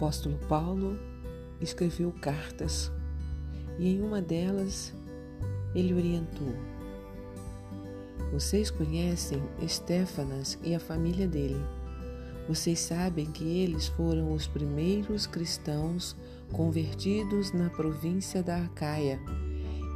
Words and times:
apóstolo 0.00 0.38
Paulo 0.48 0.98
escreveu 1.60 2.10
cartas 2.10 2.90
e 3.78 3.86
em 3.86 4.00
uma 4.00 4.22
delas 4.22 4.94
ele 5.74 5.92
orientou: 5.92 6.54
Vocês 8.32 8.70
conhecem 8.70 9.42
Estéfanas 9.60 10.58
e 10.64 10.74
a 10.74 10.80
família 10.80 11.28
dele. 11.28 11.62
Vocês 12.48 12.80
sabem 12.80 13.26
que 13.26 13.44
eles 13.44 13.88
foram 13.88 14.32
os 14.32 14.46
primeiros 14.46 15.26
cristãos 15.26 16.16
convertidos 16.50 17.52
na 17.52 17.68
província 17.68 18.42
da 18.42 18.56
Acaia 18.56 19.20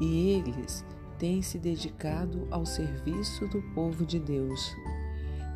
e 0.03 0.33
eles 0.33 0.85
têm 1.19 1.41
se 1.41 1.59
dedicado 1.59 2.47
ao 2.51 2.67
serviço 2.67 3.49
do 3.49 3.63
povo 3.75 4.05
de 4.05 4.21
Deus. 4.21 4.71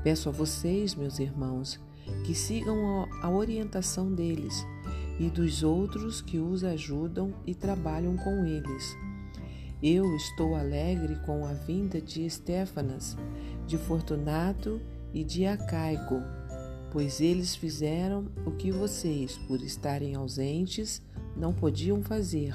Peço 0.02 0.30
a 0.30 0.32
vocês, 0.32 0.94
meus 0.94 1.18
irmãos, 1.18 1.78
que 2.24 2.34
sigam 2.34 3.08
a 3.22 3.30
orientação 3.30 4.12
deles 4.12 4.66
e 5.18 5.28
dos 5.28 5.62
outros 5.62 6.20
que 6.20 6.38
os 6.38 6.62
ajudam 6.64 7.32
e 7.46 7.54
trabalham 7.54 8.16
com 8.16 8.44
eles. 8.44 8.96
Eu 9.82 10.16
estou 10.16 10.56
alegre 10.56 11.16
com 11.24 11.46
a 11.46 11.52
vinda 11.52 12.00
de 12.00 12.24
Estéfanas, 12.24 13.16
de 13.66 13.78
Fortunato 13.78 14.80
e 15.12 15.22
de 15.22 15.46
Acaico, 15.46 16.20
pois 16.90 17.20
eles 17.20 17.54
fizeram 17.54 18.26
o 18.44 18.52
que 18.52 18.72
vocês, 18.72 19.38
por 19.46 19.62
estarem 19.62 20.14
ausentes, 20.14 21.02
não 21.36 21.52
podiam 21.52 22.02
fazer. 22.02 22.54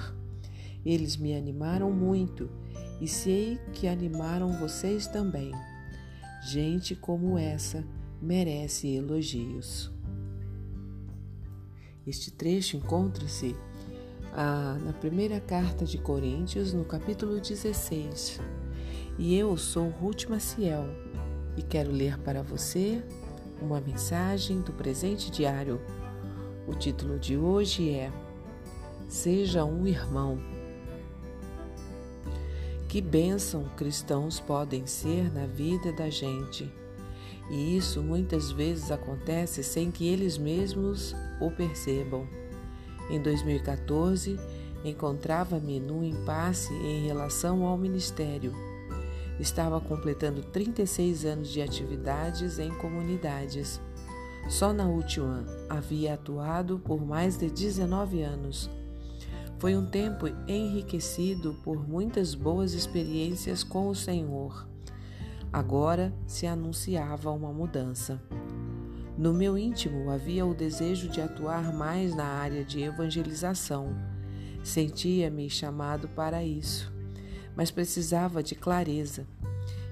Eles 0.86 1.16
me 1.16 1.34
animaram 1.34 1.92
muito 1.92 2.50
e 3.00 3.08
sei 3.08 3.58
que 3.74 3.88
animaram 3.88 4.60
vocês 4.60 5.08
também. 5.08 5.52
Gente 6.46 6.94
como 6.94 7.38
essa 7.38 7.86
merece 8.24 8.88
elogios. 8.96 9.92
Este 12.08 12.32
trecho 12.32 12.78
encontra-se 12.78 13.54
ah, 14.34 14.78
na 14.84 14.94
primeira 14.94 15.42
carta 15.42 15.84
de 15.84 15.98
Coríntios, 15.98 16.74
no 16.74 16.86
capítulo 16.86 17.40
16. 17.40 18.40
E 19.20 19.36
eu 19.36 19.56
sou 19.58 19.90
Ruth 19.90 20.26
Maciel 20.30 20.86
e 21.58 21.62
quero 21.62 21.92
ler 21.92 22.18
para 22.20 22.42
você 22.42 23.04
uma 23.62 23.82
mensagem 23.82 24.62
do 24.62 24.72
presente 24.72 25.30
diário. 25.30 25.82
O 26.66 26.74
título 26.74 27.20
de 27.20 27.38
hoje 27.38 27.90
é 27.90 28.10
Seja 29.10 29.66
um 29.66 29.86
irmão. 29.86 30.40
Que 32.88 33.02
bênção 33.02 33.66
cristãos 33.76 34.40
podem 34.40 34.88
ser 34.88 35.32
na 35.34 35.46
vida 35.46 35.92
da 35.92 36.10
gente. 36.10 36.83
E 37.50 37.78
isso 37.78 38.02
muitas 38.02 38.52
vezes 38.52 38.92
acontece 38.92 39.64
sem 39.64 39.92
que 39.92 40.08
eles 40.08 40.38
mesmos 40.38 41.16
o 41.40 41.52
percebam. 41.52 42.28
Em 43.10 43.22
2014, 43.22 44.40
encontrava-me 44.84 45.80
num 45.80 46.04
impasse 46.04 46.74
em 46.74 47.06
relação 47.06 47.66
ao 47.66 47.78
ministério. 47.78 48.54
Estava 49.40 49.80
completando 49.82 50.42
36 50.42 51.26
anos 51.26 51.50
de 51.50 51.62
atividades 51.62 52.60
em 52.60 52.70
comunidades. 52.76 53.82
Só 54.50 54.74
na 54.74 54.86
última 54.86 55.46
havia 55.70 56.14
atuado 56.14 56.80
por 56.80 57.06
mais 57.06 57.38
de 57.38 57.50
19 57.50 58.22
anos. 58.22 58.70
Foi 59.58 59.76
um 59.76 59.86
tempo 59.86 60.28
enriquecido 60.48 61.56
por 61.64 61.88
muitas 61.88 62.36
boas 62.36 62.74
experiências 62.74 63.64
com 63.64 63.88
o 63.88 63.96
Senhor. 63.96 64.73
Agora 65.54 66.12
se 66.26 66.48
anunciava 66.48 67.30
uma 67.30 67.54
mudança. 67.54 68.20
No 69.16 69.32
meu 69.32 69.56
íntimo 69.56 70.10
havia 70.10 70.44
o 70.44 70.56
desejo 70.56 71.08
de 71.08 71.22
atuar 71.22 71.72
mais 71.72 72.16
na 72.16 72.26
área 72.26 72.66
de 72.66 72.82
evangelização. 72.82 73.96
Sentia-me 74.64 75.48
chamado 75.52 76.08
para 76.08 76.44
isso, 76.44 76.92
mas 77.56 77.70
precisava 77.70 78.42
de 78.42 78.56
clareza. 78.56 79.28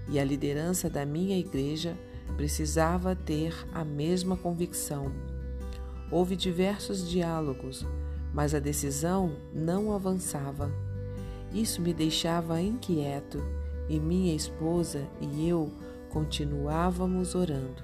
E 0.09 0.19
a 0.19 0.23
liderança 0.23 0.89
da 0.89 1.05
minha 1.05 1.37
igreja 1.37 1.95
precisava 2.35 3.15
ter 3.15 3.53
a 3.71 3.85
mesma 3.85 4.35
convicção. 4.35 5.11
Houve 6.09 6.35
diversos 6.35 7.07
diálogos, 7.07 7.85
mas 8.33 8.55
a 8.55 8.59
decisão 8.59 9.35
não 9.53 9.93
avançava. 9.93 10.71
Isso 11.53 11.83
me 11.83 11.93
deixava 11.93 12.59
inquieto 12.59 13.60
e 13.91 13.99
minha 13.99 14.33
esposa 14.33 15.05
e 15.19 15.49
eu 15.49 15.69
continuávamos 16.09 17.35
orando. 17.35 17.83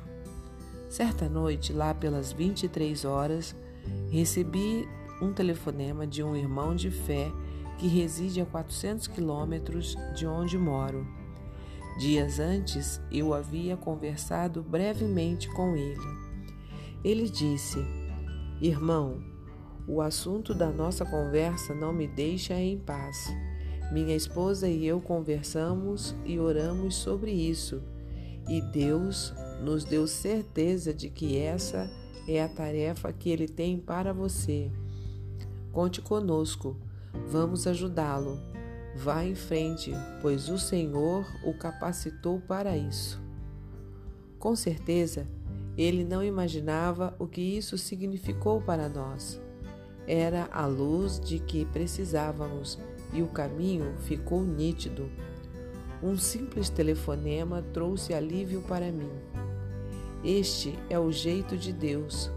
Certa 0.87 1.27
noite, 1.27 1.73
lá 1.73 1.93
pelas 1.93 2.31
23 2.31 3.03
horas, 3.03 3.53
recebi 4.09 4.87
um 5.21 5.33
telefonema 5.33 6.07
de 6.07 6.23
um 6.23 6.33
irmão 6.33 6.73
de 6.73 6.89
fé 6.89 7.29
que 7.77 7.87
reside 7.87 8.39
a 8.39 8.45
400 8.45 9.07
quilômetros 9.07 9.97
de 10.15 10.25
onde 10.25 10.57
moro. 10.57 11.05
Dias 11.99 12.39
antes, 12.39 13.01
eu 13.11 13.33
havia 13.33 13.75
conversado 13.75 14.63
brevemente 14.63 15.49
com 15.49 15.75
ele. 15.75 16.07
Ele 17.03 17.29
disse: 17.29 17.79
Irmão, 18.61 19.21
o 19.85 20.01
assunto 20.01 20.53
da 20.53 20.69
nossa 20.69 21.05
conversa 21.05 21.73
não 21.73 21.91
me 21.91 22.07
deixa 22.07 22.53
em 22.53 22.77
paz. 22.77 23.27
Minha 23.91 24.15
esposa 24.15 24.67
e 24.67 24.85
eu 24.85 24.99
conversamos 24.99 26.15
e 26.25 26.37
oramos 26.39 26.95
sobre 26.95 27.31
isso, 27.31 27.81
e 28.47 28.61
Deus 28.61 29.33
nos 29.63 29.83
deu 29.83 30.07
certeza 30.07 30.93
de 30.93 31.09
que 31.09 31.37
essa 31.37 31.89
é 32.27 32.43
a 32.43 32.49
tarefa 32.49 33.13
que 33.13 33.29
Ele 33.29 33.47
tem 33.47 33.77
para 33.77 34.13
você. 34.13 34.69
Conte 35.71 36.01
conosco, 36.01 36.75
vamos 37.27 37.65
ajudá-lo. 37.65 38.39
Vá 38.95 39.23
em 39.23 39.35
frente, 39.35 39.91
pois 40.21 40.49
o 40.49 40.57
Senhor 40.57 41.25
o 41.45 41.53
capacitou 41.53 42.41
para 42.41 42.75
isso. 42.75 43.21
Com 44.39 44.55
certeza, 44.55 45.27
ele 45.77 46.03
não 46.03 46.23
imaginava 46.23 47.15
o 47.19 47.27
que 47.27 47.41
isso 47.41 47.77
significou 47.77 48.59
para 48.59 48.89
nós. 48.89 49.39
Era 50.07 50.49
a 50.51 50.65
luz 50.65 51.19
de 51.19 51.37
que 51.37 51.65
precisávamos 51.65 52.79
e 53.13 53.21
o 53.21 53.27
caminho 53.27 53.95
ficou 53.99 54.43
nítido. 54.43 55.09
Um 56.01 56.17
simples 56.17 56.69
telefonema 56.69 57.63
trouxe 57.73 58.13
alívio 58.13 58.61
para 58.61 58.91
mim. 58.91 59.11
Este 60.23 60.77
é 60.89 60.99
o 60.99 61.11
jeito 61.11 61.57
de 61.57 61.71
Deus. 61.71 62.29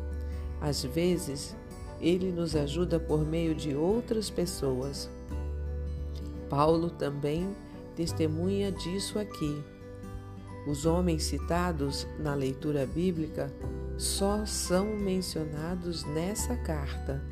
Às 0.61 0.83
vezes, 0.85 1.57
ele 2.01 2.33
nos 2.33 2.57
ajuda 2.57 2.99
por 2.99 3.25
meio 3.25 3.55
de 3.55 3.75
outras 3.75 4.31
pessoas. 4.31 5.11
Paulo 6.49 6.91
também 6.91 7.55
testemunha 7.95 8.73
disso 8.73 9.19
aqui. 9.19 9.63
Os 10.67 10.85
homens 10.87 11.25
citados 11.25 12.07
na 12.19 12.35
leitura 12.35 12.87
bíblica 12.87 13.53
só 13.97 14.45
são 14.47 14.97
mencionados 14.97 16.05
nessa 16.05 16.57
carta, 16.57 17.23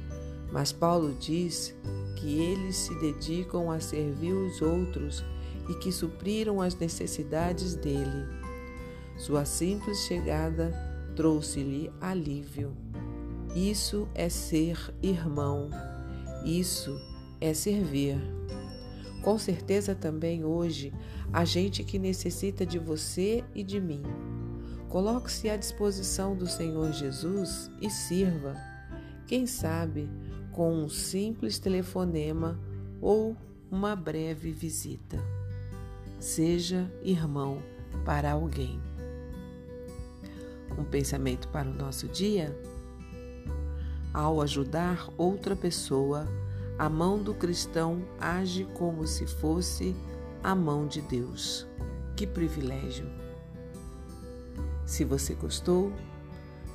mas 0.50 0.72
Paulo 0.72 1.14
diz 1.19 1.75
que 2.16 2.41
eles 2.41 2.76
se 2.76 2.94
dedicam 2.98 3.70
a 3.70 3.81
servir 3.81 4.32
os 4.32 4.60
outros 4.62 5.25
e 5.69 5.75
que 5.75 5.92
supriram 5.92 6.60
as 6.60 6.75
necessidades 6.75 7.75
dele. 7.75 8.26
Sua 9.16 9.44
simples 9.44 9.98
chegada 10.06 10.72
trouxe-lhe 11.14 11.91
alívio. 12.00 12.76
Isso 13.54 14.09
é 14.14 14.28
ser 14.28 14.78
irmão, 15.03 15.70
isso 16.44 16.98
é 17.41 17.53
servir. 17.53 18.19
Com 19.22 19.38
certeza 19.38 19.94
também 19.94 20.44
hoje 20.44 20.92
há 21.32 21.44
gente 21.44 21.82
que 21.82 21.98
necessita 21.98 22.65
de 22.65 22.78
você 22.78 23.44
e 23.54 23.62
de 23.62 23.80
mim. 23.80 24.03
Coloque-se 24.89 25.51
à 25.51 25.56
disposição 25.56 26.34
do 26.34 26.47
Senhor 26.47 26.92
Jesus 26.92 27.71
e 27.80 27.91
sirva. 27.91 28.56
Quem 29.27 29.47
sabe 29.47 30.09
com 30.59 30.75
um 30.75 30.89
simples 30.89 31.60
telefonema 31.60 32.59
ou 33.01 33.37
uma 33.71 33.95
breve 33.95 34.51
visita. 34.51 35.16
Seja 36.19 36.93
irmão 37.01 37.63
para 38.05 38.33
alguém. 38.33 38.81
Um 40.77 40.83
pensamento 40.83 41.47
para 41.47 41.69
o 41.69 41.72
nosso 41.72 42.09
dia? 42.09 42.60
Ao 44.13 44.43
ajudar 44.43 45.09
outra 45.16 45.55
pessoa, 45.55 46.27
a 46.77 46.89
mão 46.89 47.22
do 47.22 47.34
cristão 47.34 48.03
age 48.19 48.65
como 48.75 49.07
se 49.07 49.28
fosse 49.28 49.95
a 50.43 50.57
mão 50.57 50.89
de 50.89 51.01
Deus. 51.03 51.69
Que 52.16 52.27
privilégio! 52.27 53.07
Se 54.84 55.04
você 55.04 55.34
gostou, 55.34 55.93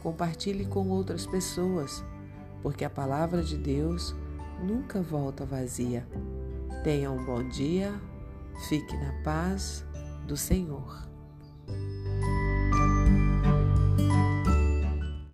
compartilhe 0.01 0.65
com 0.65 0.87
outras 0.87 1.27
pessoas 1.27 2.01
porque 2.63 2.85
a 2.85 2.89
palavra 2.89 3.43
de 3.43 3.57
Deus 3.57 4.15
nunca 4.63 5.01
volta 5.01 5.45
vazia. 5.45 6.07
Tenha 6.83 7.11
um 7.11 7.23
bom 7.23 7.47
dia, 7.49 7.93
fique 8.69 8.95
na 8.97 9.21
paz 9.23 9.85
do 10.25 10.35
Senhor. 10.35 11.12